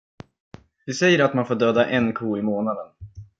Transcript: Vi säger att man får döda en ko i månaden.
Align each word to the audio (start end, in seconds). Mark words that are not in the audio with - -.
Vi 0.85 0.93
säger 0.93 1.19
att 1.19 1.33
man 1.33 1.45
får 1.45 1.55
döda 1.55 1.85
en 1.89 2.13
ko 2.13 2.37
i 2.37 2.41
månaden. 2.41 2.87